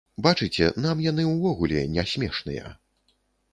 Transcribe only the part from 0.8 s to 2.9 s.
нам яны ўвогуле не смешныя.